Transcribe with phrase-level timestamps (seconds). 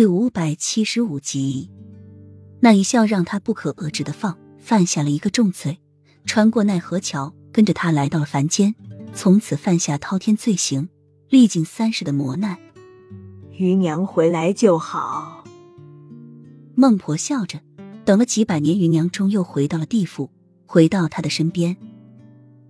[0.00, 1.70] 第五百七十五集，
[2.60, 5.78] 那一笑让他不可遏制的放犯下了一个重罪，
[6.24, 8.74] 穿过奈何桥，跟着他来到了凡间，
[9.12, 10.88] 从此犯下滔天罪行，
[11.28, 12.56] 历经三世的磨难。
[13.50, 15.44] 余娘回来就好。
[16.74, 17.60] 孟婆笑着，
[18.06, 20.30] 等了几百年，余娘终又回到了地府，
[20.64, 21.76] 回到他的身边。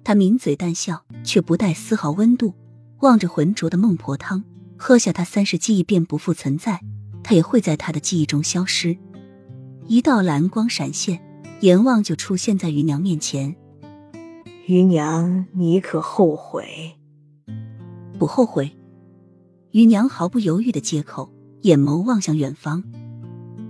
[0.02, 2.56] 他抿嘴淡笑，却不带丝毫温度，
[3.02, 4.42] 望着浑浊的孟婆汤，
[4.76, 6.80] 喝下他三世记忆便不复存在，
[7.23, 8.96] 他也会在他的记忆中消失。
[9.87, 11.20] 一道蓝光闪现，
[11.61, 13.56] 阎王就出现在余娘面前。
[14.66, 16.97] 余娘，你可后悔？
[18.19, 18.70] 不后悔。
[19.73, 22.84] 余娘毫不犹豫的接口，眼眸望向远方。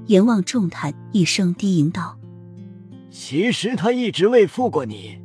[0.06, 2.18] 阎王重叹一声，低吟道
[3.10, 5.18] ：“其实他一直未负过你。”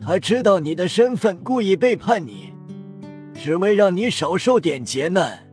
[0.00, 2.52] 他知道你的身份，故意背叛你，
[3.34, 5.47] 只为让你少受点劫难。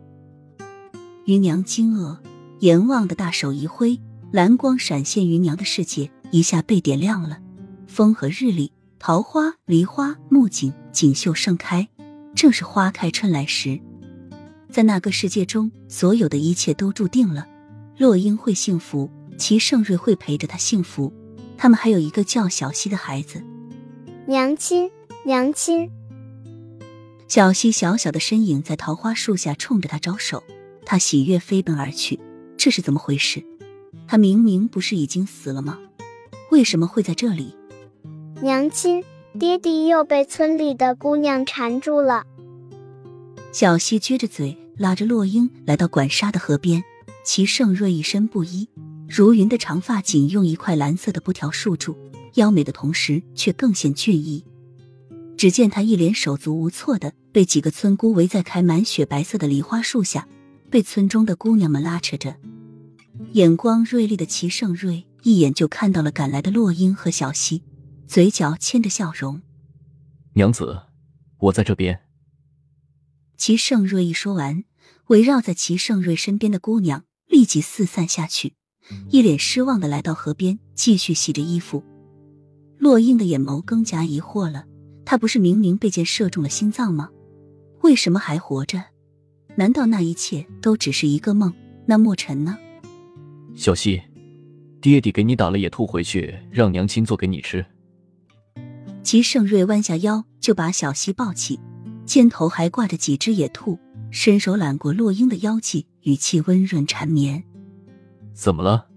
[1.25, 2.19] 余娘惊愕，
[2.59, 3.99] 阎王的大手一挥，
[4.31, 7.39] 蓝光闪现，余娘的世界一下被点亮了。
[7.87, 11.87] 风和日丽，桃花、梨花、木槿、锦绣盛开，
[12.35, 13.79] 正是花开春来时。
[14.69, 17.47] 在那个世界中，所有的一切都注定了。
[17.97, 21.11] 洛英会幸福，齐盛瑞会陪着她幸福，
[21.57, 23.41] 他们还有一个叫小溪的孩子。
[24.27, 24.91] 娘亲，
[25.25, 25.89] 娘亲！
[27.27, 30.43] 小溪小小的身影在桃花树下冲着他招手，
[30.85, 32.19] 他喜悦飞奔而去。
[32.57, 33.43] 这是怎么回事？
[34.07, 35.79] 他明明不是已经死了吗？
[36.51, 37.55] 为什么会在这里？
[38.41, 39.03] 娘亲，
[39.39, 42.25] 爹地又被村里的姑娘缠住了。
[43.51, 46.83] 小溪撅着嘴，拉着落英来到管沙的河边。
[47.23, 48.69] 齐盛瑞一身布衣，
[49.09, 51.97] 如云的长发仅用一块蓝色的布条束住。
[52.35, 54.43] 妖美的同时，却更显俊逸。
[55.35, 60.27] 只见他一脸手足无措的被几个村姑围在开满雪白色的梨花树下，
[60.75, 62.35] 被村中的姑娘们拉扯着。
[63.31, 67.63] 眼光锐利的齐盛瑞一眼就看到了赶来的洛英和小溪，
[68.07, 69.41] 嘴角牵着笑容
[70.35, 70.81] ：“娘子，
[71.37, 72.01] 我在这边。”
[73.39, 74.65] 齐盛瑞一说完，
[75.07, 78.55] 围绕在齐盛瑞身边的姑娘立即四散下去，
[79.09, 81.81] 一脸失望的来到河边，继续洗着衣服。
[82.77, 84.65] 洛英的眼眸更加疑惑了，
[85.05, 87.11] 他不是明明被箭射中了心脏吗？
[87.81, 88.83] 为什么还活着？
[89.57, 91.53] 难道那一切都只是一个梦？
[91.85, 92.57] 那墨尘呢？
[93.55, 94.01] 小溪，
[94.81, 97.65] 爹爹给你打了野兔回去，让娘亲做给你吃。
[99.01, 101.59] 齐盛瑞弯下腰就把小溪抱起，
[102.05, 103.79] 肩头还挂着几只野兔，
[104.11, 107.43] 伸手揽过洛英的腰际，语气温润缠绵。
[108.33, 108.87] 怎么了？